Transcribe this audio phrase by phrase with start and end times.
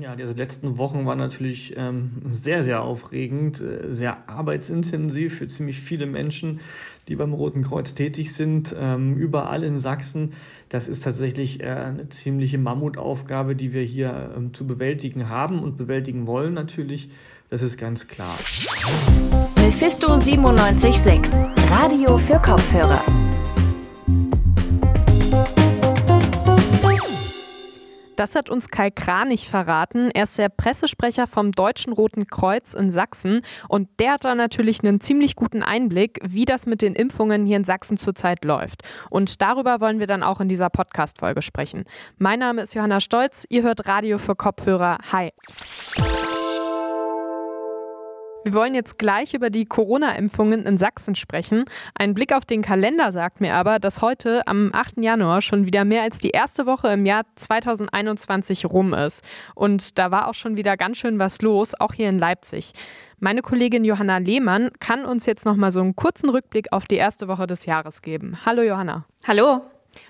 [0.00, 5.80] Ja, diese letzten Wochen waren natürlich ähm, sehr, sehr aufregend, äh, sehr arbeitsintensiv für ziemlich
[5.80, 6.60] viele Menschen,
[7.08, 10.32] die beim Roten Kreuz tätig sind, ähm, überall in Sachsen.
[10.68, 15.76] Das ist tatsächlich äh, eine ziemliche Mammutaufgabe, die wir hier ähm, zu bewältigen haben und
[15.76, 17.10] bewältigen wollen natürlich.
[17.50, 18.34] Das ist ganz klar.
[19.56, 23.02] Mephisto 97.6, Radio für Kopfhörer.
[28.22, 30.08] Das hat uns Kai Kranich verraten.
[30.14, 34.84] Er ist der Pressesprecher vom Deutschen Roten Kreuz in Sachsen und der hat da natürlich
[34.84, 38.82] einen ziemlich guten Einblick, wie das mit den Impfungen hier in Sachsen zurzeit läuft.
[39.10, 41.82] Und darüber wollen wir dann auch in dieser Podcast-Folge sprechen.
[42.16, 43.44] Mein Name ist Johanna Stolz.
[43.48, 44.98] Ihr hört Radio für Kopfhörer.
[45.10, 45.32] Hi.
[48.44, 51.64] Wir wollen jetzt gleich über die Corona-Impfungen in Sachsen sprechen.
[51.94, 54.98] Ein Blick auf den Kalender sagt mir aber, dass heute am 8.
[54.98, 59.24] Januar schon wieder mehr als die erste Woche im Jahr 2021 rum ist.
[59.54, 62.72] Und da war auch schon wieder ganz schön was los, auch hier in Leipzig.
[63.20, 66.96] Meine Kollegin Johanna Lehmann kann uns jetzt noch mal so einen kurzen Rückblick auf die
[66.96, 68.38] erste Woche des Jahres geben.
[68.44, 69.04] Hallo Johanna.
[69.24, 69.62] Hallo.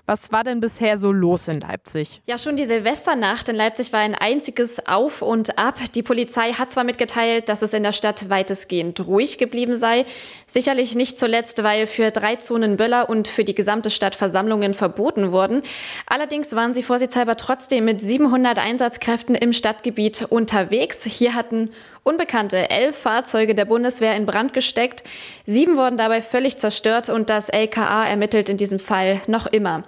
[0.05, 2.21] Was war denn bisher so los in Leipzig?
[2.25, 5.79] Ja, schon die Silvesternacht in Leipzig war ein einziges Auf und Ab.
[5.95, 10.05] Die Polizei hat zwar mitgeteilt, dass es in der Stadt weitestgehend ruhig geblieben sei.
[10.45, 15.31] Sicherlich nicht zuletzt, weil für drei Zonen Böller und für die gesamte Stadt Versammlungen verboten
[15.31, 15.63] wurden.
[16.05, 21.05] Allerdings waren sie vorsichtshalber trotzdem mit 700 Einsatzkräften im Stadtgebiet unterwegs.
[21.05, 21.71] Hier hatten
[22.03, 25.03] Unbekannte elf Fahrzeuge der Bundeswehr in Brand gesteckt.
[25.45, 29.83] Sieben wurden dabei völlig zerstört und das LKA ermittelt in diesem Fall noch immer.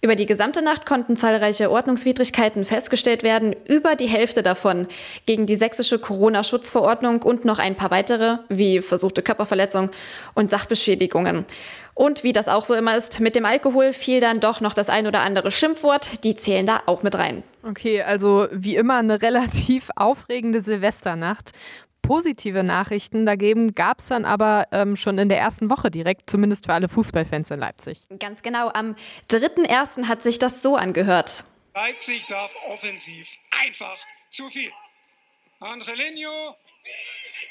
[0.00, 4.86] Über die gesamte Nacht konnten zahlreiche Ordnungswidrigkeiten festgestellt werden, über die Hälfte davon
[5.24, 9.90] gegen die sächsische Corona-Schutzverordnung und noch ein paar weitere, wie versuchte Körperverletzung
[10.34, 11.44] und Sachbeschädigungen.
[11.94, 14.90] Und wie das auch so immer ist, mit dem Alkohol fiel dann doch noch das
[14.90, 16.22] ein oder andere Schimpfwort.
[16.22, 17.42] Die zählen da auch mit rein.
[17.66, 21.50] Okay, also wie immer eine relativ aufregende Silvesternacht.
[22.02, 26.66] Positive Nachrichten dagegen gab es dann aber ähm, schon in der ersten Woche direkt, zumindest
[26.66, 28.06] für alle Fußballfans in Leipzig.
[28.20, 28.94] Ganz genau, am
[29.28, 30.06] 3.1.
[30.06, 31.44] hat sich das so angehört.
[31.74, 33.28] Leipzig darf offensiv
[33.60, 33.98] einfach
[34.30, 34.70] zu viel.
[35.58, 36.54] Angelino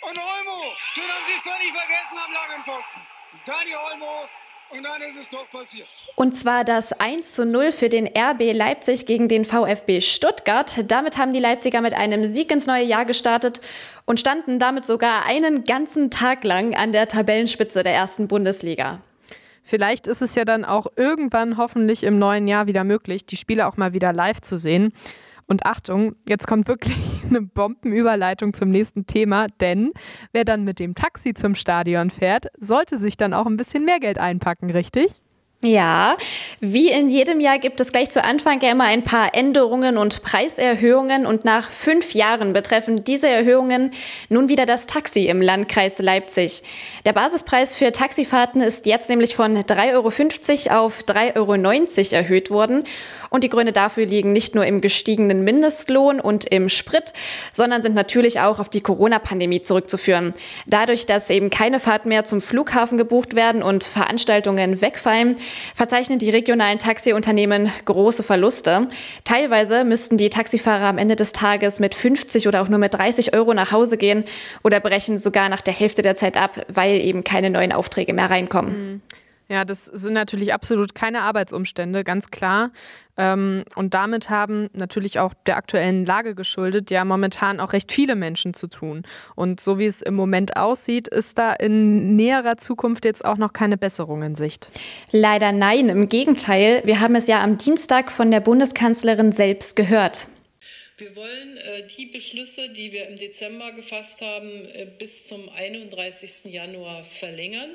[0.02, 3.02] und Olmo, den haben sie völlig vergessen am langen Pfosten.
[3.46, 4.30] Dani Olmo
[4.72, 5.88] und dann ist es doch passiert.
[6.16, 10.84] Und zwar das 1 zu 0 für den RB Leipzig gegen den VfB Stuttgart.
[10.88, 13.62] Damit haben die Leipziger mit einem Sieg ins neue Jahr gestartet
[14.06, 19.02] und standen damit sogar einen ganzen Tag lang an der Tabellenspitze der ersten Bundesliga.
[19.64, 23.68] Vielleicht ist es ja dann auch irgendwann hoffentlich im neuen Jahr wieder möglich, die Spiele
[23.68, 24.94] auch mal wieder live zu sehen.
[25.48, 26.96] Und Achtung, jetzt kommt wirklich
[27.30, 29.92] eine Bombenüberleitung zum nächsten Thema, denn
[30.32, 34.00] wer dann mit dem Taxi zum Stadion fährt, sollte sich dann auch ein bisschen mehr
[34.00, 35.22] Geld einpacken, richtig?
[35.66, 36.16] Ja,
[36.60, 40.22] wie in jedem Jahr gibt es gleich zu Anfang ja immer ein paar Änderungen und
[40.22, 43.92] Preiserhöhungen und nach fünf Jahren betreffen diese Erhöhungen
[44.30, 46.62] nun wieder das Taxi im Landkreis Leipzig.
[47.04, 52.84] Der Basispreis für Taxifahrten ist jetzt nämlich von 3,50 Euro auf 3,90 Euro erhöht worden
[53.32, 57.12] und die Gründe dafür liegen nicht nur im gestiegenen Mindestlohn und im Sprit,
[57.54, 60.34] sondern sind natürlich auch auf die Corona-Pandemie zurückzuführen.
[60.68, 65.36] Dadurch, dass eben keine Fahrten mehr zum Flughafen gebucht werden und Veranstaltungen wegfallen,
[65.74, 68.88] verzeichnen die regionalen Taxiunternehmen große Verluste.
[69.24, 73.34] Teilweise müssten die Taxifahrer am Ende des Tages mit 50 oder auch nur mit 30
[73.34, 74.26] Euro nach Hause gehen
[74.64, 78.30] oder brechen sogar nach der Hälfte der Zeit ab, weil eben keine neuen Aufträge mehr
[78.30, 78.94] reinkommen.
[78.94, 79.02] Mhm.
[79.48, 82.72] Ja, das sind natürlich absolut keine Arbeitsumstände, ganz klar.
[83.16, 88.16] Ähm, und damit haben natürlich auch der aktuellen Lage geschuldet, ja momentan auch recht viele
[88.16, 89.04] Menschen zu tun.
[89.36, 93.54] Und so wie es im Moment aussieht, ist da in näherer Zukunft jetzt auch noch
[93.54, 94.68] keine Besserung in Sicht.
[95.12, 96.82] Leider nein, im Gegenteil.
[96.86, 100.30] Wir haben es ja am Dienstag von der Bundeskanzlerin selbst gehört.
[100.98, 106.46] Wir wollen äh, die Beschlüsse, die wir im Dezember gefasst haben, äh, bis zum 31.
[106.46, 107.70] Januar verlängern.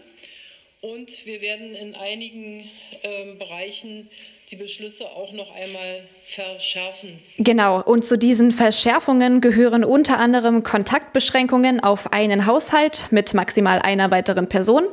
[0.83, 2.61] Und wir werden in einigen
[3.03, 4.09] äh, Bereichen
[4.51, 7.21] die Beschlüsse auch noch einmal verschärfen.
[7.37, 14.11] Genau, und zu diesen Verschärfungen gehören unter anderem Kontaktbeschränkungen auf einen Haushalt mit maximal einer
[14.11, 14.85] weiteren Person,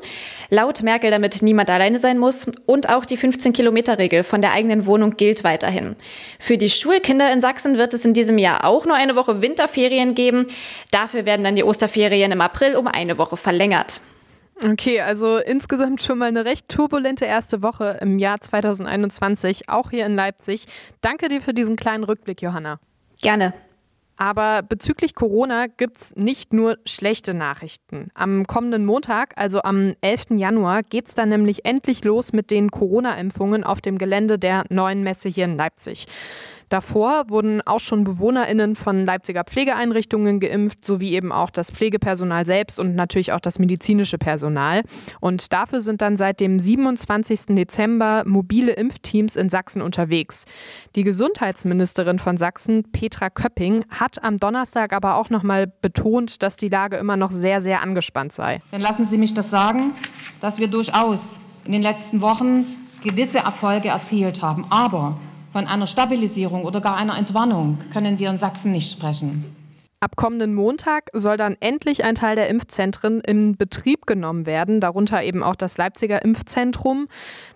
[0.49, 5.17] laut Merkel, damit niemand alleine sein muss, und auch die 15-Kilometer-Regel von der eigenen Wohnung
[5.17, 5.95] gilt weiterhin.
[6.37, 10.13] Für die Schulkinder in Sachsen wird es in diesem Jahr auch nur eine Woche Winterferien
[10.13, 10.49] geben.
[10.91, 14.01] Dafür werden dann die Osterferien im April um eine Woche verlängert.
[14.63, 20.05] Okay, also insgesamt schon mal eine recht turbulente erste Woche im Jahr 2021, auch hier
[20.05, 20.65] in Leipzig.
[21.01, 22.79] Danke dir für diesen kleinen Rückblick, Johanna.
[23.21, 23.53] Gerne.
[24.17, 28.09] Aber bezüglich Corona gibt es nicht nur schlechte Nachrichten.
[28.15, 30.31] Am kommenden Montag, also am 11.
[30.31, 35.03] Januar, geht es dann nämlich endlich los mit den Corona-Impfungen auf dem Gelände der neuen
[35.03, 36.07] Messe hier in Leipzig.
[36.69, 42.79] Davor wurden auch schon BewohnerInnen von Leipziger Pflegeeinrichtungen geimpft, sowie eben auch das Pflegepersonal selbst
[42.79, 44.83] und natürlich auch das medizinische Personal.
[45.21, 47.55] Und dafür sind dann seit dem 27.
[47.55, 50.45] Dezember mobile Impfteams in Sachsen unterwegs.
[50.95, 56.69] Die Gesundheitsministerin von Sachsen, Petra Köpping, hat am Donnerstag aber auch nochmal betont, dass die
[56.69, 58.61] Lage immer noch sehr, sehr angespannt sei.
[58.71, 59.91] Dann lassen Sie mich das sagen,
[60.41, 62.65] dass wir durchaus in den letzten Wochen
[63.03, 64.65] gewisse Erfolge erzielt haben.
[64.69, 65.19] Aber
[65.57, 69.43] von einer Stabilisierung oder gar einer Entwarnung können wir in Sachsen nicht sprechen.
[69.99, 75.23] Ab kommenden Montag soll dann endlich ein Teil der Impfzentren in Betrieb genommen werden, darunter
[75.23, 77.07] eben auch das Leipziger Impfzentrum.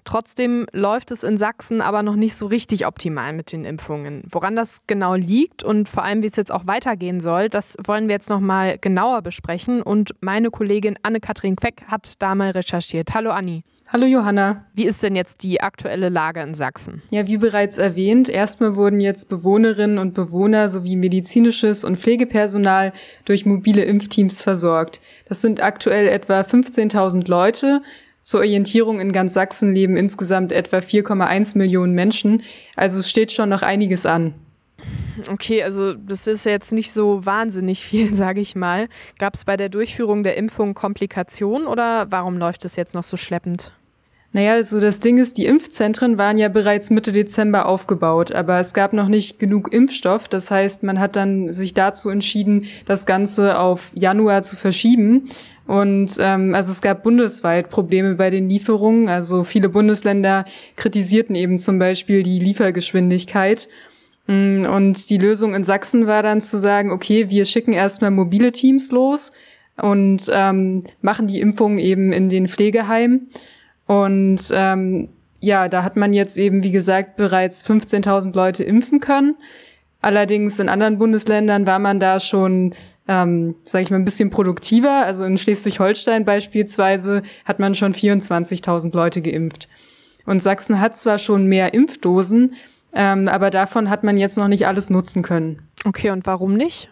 [0.05, 4.23] Trotzdem läuft es in Sachsen aber noch nicht so richtig optimal mit den Impfungen.
[4.27, 8.07] Woran das genau liegt und vor allem, wie es jetzt auch weitergehen soll, das wollen
[8.07, 9.83] wir jetzt noch mal genauer besprechen.
[9.83, 13.13] Und meine Kollegin Anne-Kathrin Queck hat da mal recherchiert.
[13.13, 13.63] Hallo Anni.
[13.93, 14.63] Hallo Johanna.
[14.73, 17.01] Wie ist denn jetzt die aktuelle Lage in Sachsen?
[17.09, 21.97] Ja, wie bereits erwähnt, erstmal wurden jetzt Bewohnerinnen und Bewohner sowie medizinisches und
[22.31, 22.93] Pflegepersonal
[23.25, 25.01] durch mobile Impfteams versorgt.
[25.27, 27.81] Das sind aktuell etwa 15.000 Leute.
[28.23, 32.43] Zur Orientierung in ganz Sachsen leben insgesamt etwa 4,1 Millionen Menschen.
[32.75, 34.33] Also es steht schon noch einiges an.
[35.29, 38.87] Okay, also das ist jetzt nicht so wahnsinnig viel, sage ich mal.
[39.19, 43.17] Gab es bei der Durchführung der Impfung Komplikationen oder warum läuft es jetzt noch so
[43.17, 43.71] schleppend?
[44.33, 48.73] Naja, also das Ding ist, die Impfzentren waren ja bereits Mitte Dezember aufgebaut, aber es
[48.73, 50.29] gab noch nicht genug Impfstoff.
[50.29, 55.29] Das heißt, man hat dann sich dazu entschieden, das Ganze auf Januar zu verschieben.
[55.67, 59.09] Und ähm, also es gab bundesweit Probleme bei den Lieferungen.
[59.09, 60.45] Also viele Bundesländer
[60.77, 63.67] kritisierten eben zum Beispiel die Liefergeschwindigkeit.
[64.27, 68.53] Mm, und die Lösung in Sachsen war dann zu sagen, okay, wir schicken erstmal mobile
[68.53, 69.31] Teams los
[69.81, 73.29] und ähm, machen die Impfung eben in den Pflegeheimen.
[73.91, 75.09] Und ähm,
[75.41, 79.35] ja, da hat man jetzt eben, wie gesagt, bereits 15.000 Leute impfen können.
[79.99, 82.73] Allerdings in anderen Bundesländern war man da schon,
[83.09, 85.05] ähm, sage ich mal, ein bisschen produktiver.
[85.05, 89.67] Also in Schleswig-Holstein beispielsweise hat man schon 24.000 Leute geimpft.
[90.25, 92.53] Und Sachsen hat zwar schon mehr Impfdosen,
[92.93, 95.67] ähm, aber davon hat man jetzt noch nicht alles nutzen können.
[95.83, 96.89] Okay, und warum nicht?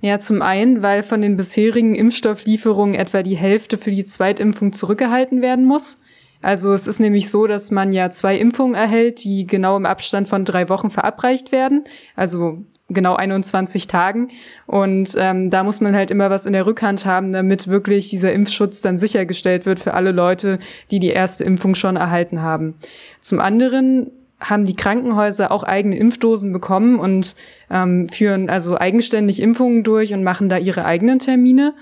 [0.00, 5.42] Ja, zum einen, weil von den bisherigen Impfstofflieferungen etwa die Hälfte für die Zweitimpfung zurückgehalten
[5.42, 5.98] werden muss.
[6.42, 10.28] Also es ist nämlich so, dass man ja zwei Impfungen erhält, die genau im Abstand
[10.28, 11.84] von drei Wochen verabreicht werden,
[12.16, 14.28] also genau 21 Tagen.
[14.66, 18.32] Und ähm, da muss man halt immer was in der Rückhand haben, damit wirklich dieser
[18.32, 20.58] Impfschutz dann sichergestellt wird für alle Leute,
[20.90, 22.74] die die erste Impfung schon erhalten haben.
[23.20, 24.10] Zum anderen
[24.40, 27.36] haben die Krankenhäuser auch eigene Impfdosen bekommen und
[27.70, 31.74] ähm, führen also eigenständig Impfungen durch und machen da ihre eigenen Termine.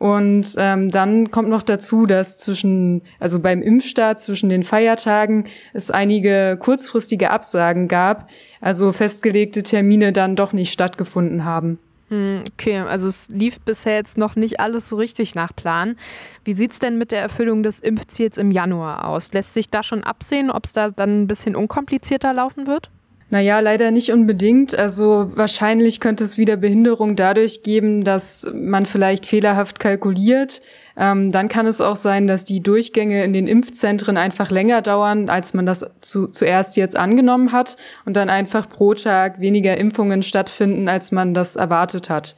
[0.00, 5.44] Und ähm, dann kommt noch dazu, dass zwischen, also beim Impfstart zwischen den Feiertagen
[5.74, 8.30] es einige kurzfristige Absagen gab,
[8.62, 11.78] also festgelegte Termine dann doch nicht stattgefunden haben.
[12.08, 15.96] Hm, okay, also es lief bisher jetzt noch nicht alles so richtig nach Plan.
[16.44, 19.34] Wie sieht's denn mit der Erfüllung des Impfziels im Januar aus?
[19.34, 22.90] Lässt sich da schon absehen, ob es da dann ein bisschen unkomplizierter laufen wird?
[23.32, 24.74] Naja, leider nicht unbedingt.
[24.74, 30.60] Also wahrscheinlich könnte es wieder Behinderung dadurch geben, dass man vielleicht fehlerhaft kalkuliert.
[30.96, 35.28] Ähm, dann kann es auch sein, dass die Durchgänge in den Impfzentren einfach länger dauern,
[35.28, 40.24] als man das zu, zuerst jetzt angenommen hat und dann einfach pro Tag weniger Impfungen
[40.24, 42.34] stattfinden, als man das erwartet hat.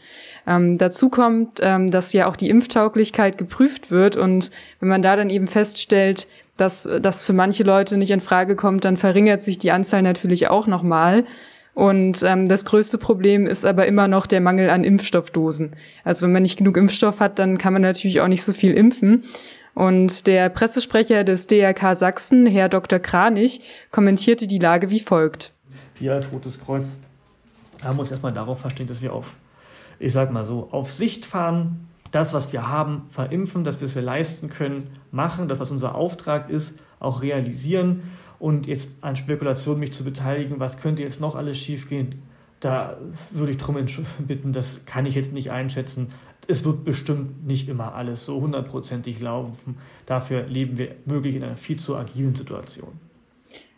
[0.47, 5.17] Ähm, dazu kommt, ähm, dass ja auch die Impftauglichkeit geprüft wird und wenn man da
[5.17, 9.59] dann eben feststellt, dass das für manche Leute nicht in Frage kommt, dann verringert sich
[9.59, 11.25] die Anzahl natürlich auch nochmal.
[11.75, 15.75] Und ähm, das größte Problem ist aber immer noch der Mangel an Impfstoffdosen.
[16.05, 18.73] Also wenn man nicht genug Impfstoff hat, dann kann man natürlich auch nicht so viel
[18.75, 19.25] impfen.
[19.75, 22.99] Und der Pressesprecher des DRK Sachsen, Herr Dr.
[22.99, 25.53] Kranich, kommentierte die Lage wie folgt.
[25.99, 26.97] Wir als Rotes Kreuz
[27.83, 29.35] haben uns erstmal darauf verstehen, dass wir auf,
[29.99, 34.03] ich sag mal so, auf Sicht fahren, das, was wir haben, verimpfen, das, was wir
[34.03, 38.03] leisten können, machen, das, was unser Auftrag ist, auch realisieren
[38.39, 42.23] und jetzt an Spekulationen mich zu beteiligen, was könnte jetzt noch alles schiefgehen,
[42.61, 42.97] da
[43.31, 43.77] würde ich darum
[44.19, 46.09] bitten, das kann ich jetzt nicht einschätzen.
[46.47, 49.77] Es wird bestimmt nicht immer alles so hundertprozentig laufen.
[50.07, 52.93] Dafür leben wir wirklich in einer viel zu agilen Situation.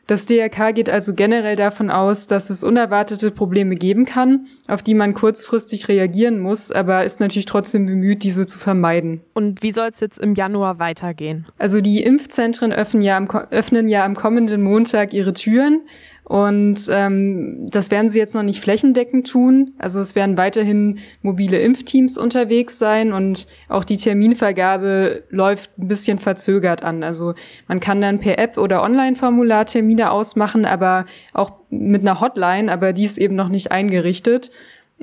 [0.07, 4.95] Das DRK geht also generell davon aus, dass es unerwartete Probleme geben kann, auf die
[4.95, 9.23] man kurzfristig reagieren muss, aber ist natürlich trotzdem bemüht, diese zu vermeiden.
[9.33, 11.47] Und wie soll es jetzt im Januar weitergehen?
[11.59, 15.83] Also die Impfzentren öffnen ja, am, öffnen ja am kommenden Montag ihre Türen
[16.25, 19.73] Und ähm, das werden sie jetzt noch nicht flächendeckend tun.
[19.79, 26.19] Also es werden weiterhin mobile Impfteams unterwegs sein und auch die Terminvergabe läuft ein bisschen
[26.19, 27.03] verzögert an.
[27.03, 27.35] Also
[27.69, 31.05] man kann dann per App oder Online-Formular Termine ausmachen, aber
[31.35, 34.51] auch mit einer Hotline, aber die ist eben noch nicht eingerichtet.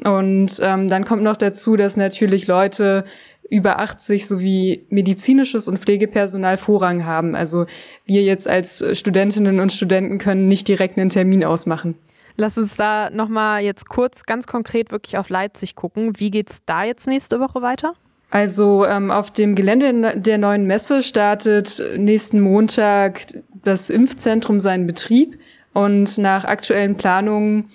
[0.04, 3.04] Und ähm, dann kommt noch dazu, dass natürlich Leute
[3.52, 7.36] über 80 sowie medizinisches und Pflegepersonal Vorrang haben.
[7.36, 7.66] Also
[8.06, 11.96] wir jetzt als Studentinnen und Studenten können nicht direkt einen Termin ausmachen.
[12.38, 16.18] Lass uns da nochmal jetzt kurz ganz konkret wirklich auf Leipzig gucken.
[16.18, 17.92] Wie geht's da jetzt nächste Woche weiter?
[18.30, 23.26] Also ähm, auf dem Gelände der neuen Messe startet nächsten Montag
[23.66, 25.38] das Impfzentrum seinen Betrieb
[25.74, 27.66] und nach aktuellen Planungen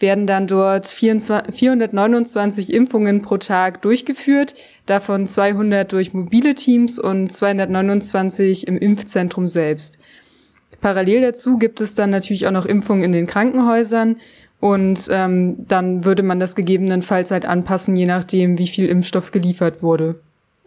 [0.00, 4.54] werden dann dort 24, 429 Impfungen pro Tag durchgeführt,
[4.86, 9.98] davon 200 durch mobile Teams und 229 im Impfzentrum selbst.
[10.80, 14.16] Parallel dazu gibt es dann natürlich auch noch Impfungen in den Krankenhäusern
[14.60, 19.82] und ähm, dann würde man das gegebenenfalls halt anpassen, je nachdem, wie viel Impfstoff geliefert
[19.82, 20.20] wurde.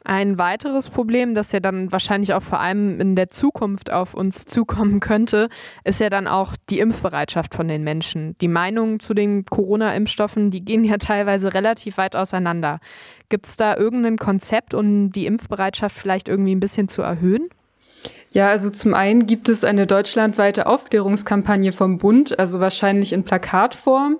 [0.05, 4.43] Ein weiteres Problem, das ja dann wahrscheinlich auch vor allem in der Zukunft auf uns
[4.43, 5.47] zukommen könnte,
[5.85, 8.35] ist ja dann auch die Impfbereitschaft von den Menschen.
[8.41, 12.79] Die Meinungen zu den Corona-Impfstoffen, die gehen ja teilweise relativ weit auseinander.
[13.29, 17.47] Gibt es da irgendein Konzept, um die Impfbereitschaft vielleicht irgendwie ein bisschen zu erhöhen?
[18.31, 24.17] Ja, also zum einen gibt es eine deutschlandweite Aufklärungskampagne vom Bund, also wahrscheinlich in Plakatform.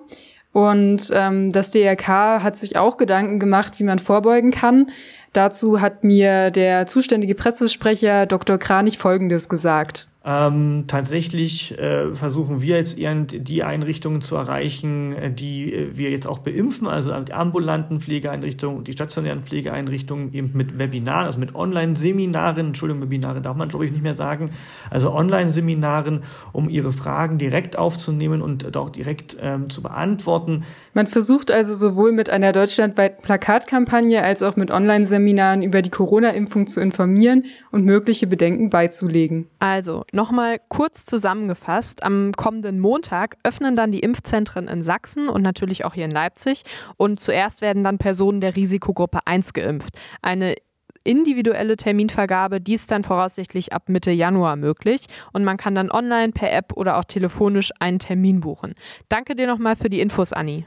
[0.52, 4.86] Und ähm, das DRK hat sich auch Gedanken gemacht, wie man vorbeugen kann.
[5.34, 8.56] Dazu hat mir der zuständige Pressesprecher Dr.
[8.56, 10.08] Kranich Folgendes gesagt.
[10.26, 16.10] Ähm, tatsächlich äh, versuchen wir jetzt eher die Einrichtungen zu erreichen, äh, die äh, wir
[16.10, 21.38] jetzt auch beimpfen, also die ambulanten Pflegeeinrichtungen und die stationären Pflegeeinrichtungen eben mit Webinaren, also
[21.38, 24.50] mit Online-Seminaren, Entschuldigung, Webinare darf man glaube ich nicht mehr sagen,
[24.88, 30.64] also Online-Seminaren, um ihre Fragen direkt aufzunehmen und auch direkt ähm, zu beantworten.
[30.94, 36.66] Man versucht also sowohl mit einer deutschlandweiten Plakatkampagne als auch mit Online-Seminaren über die Corona-Impfung
[36.66, 39.48] zu informieren und mögliche Bedenken beizulegen.
[39.58, 45.84] Also Nochmal kurz zusammengefasst, am kommenden Montag öffnen dann die Impfzentren in Sachsen und natürlich
[45.84, 46.62] auch hier in Leipzig.
[46.96, 49.98] Und zuerst werden dann Personen der Risikogruppe 1 geimpft.
[50.22, 50.54] Eine
[51.02, 56.30] individuelle Terminvergabe, die ist dann voraussichtlich ab Mitte Januar möglich und man kann dann online,
[56.30, 58.76] per App oder auch telefonisch einen Termin buchen.
[59.08, 60.64] Danke dir nochmal für die Infos, Anni.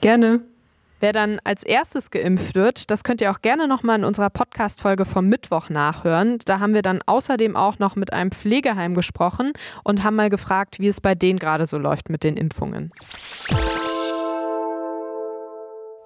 [0.00, 0.40] Gerne.
[1.00, 5.06] Wer dann als erstes geimpft wird, das könnt ihr auch gerne nochmal in unserer Podcast-Folge
[5.06, 6.38] vom Mittwoch nachhören.
[6.44, 9.52] Da haben wir dann außerdem auch noch mit einem Pflegeheim gesprochen
[9.82, 12.90] und haben mal gefragt, wie es bei denen gerade so läuft mit den Impfungen.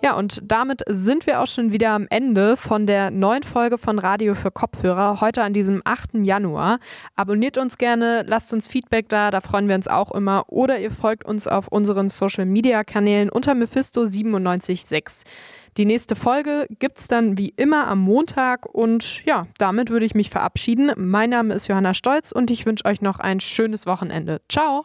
[0.05, 3.99] Ja, und damit sind wir auch schon wieder am Ende von der neuen Folge von
[3.99, 6.17] Radio für Kopfhörer, heute an diesem 8.
[6.25, 6.79] Januar.
[7.17, 10.45] Abonniert uns gerne, lasst uns Feedback da, da freuen wir uns auch immer.
[10.49, 15.23] Oder ihr folgt uns auf unseren Social Media Kanälen unter Mephisto976.
[15.79, 20.15] Die nächste Folge gibt es dann wie immer am Montag und ja, damit würde ich
[20.15, 20.93] mich verabschieden.
[20.97, 24.43] Mein Name ist Johanna Stolz und ich wünsche euch noch ein schönes Wochenende.
[24.51, 24.85] Ciao!